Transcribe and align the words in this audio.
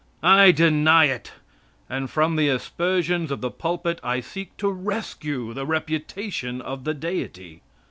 I 0.23 0.49
deny 0.51 1.05
it; 1.05 1.33
and 1.87 2.09
from 2.09 2.35
the 2.35 2.49
aspersions 2.49 3.29
of 3.29 3.41
the 3.41 3.51
pulpit 3.51 3.99
I 4.03 4.19
seek 4.19 4.57
to 4.57 4.71
rescue 4.71 5.53
the 5.53 5.67
reputation 5.67 6.59
of 6.59 6.85
the 6.85 6.95
Deity. 6.95 7.61